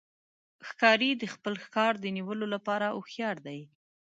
[0.67, 3.59] ښکاري د خپل ښکار د نیولو لپاره هوښیار دی.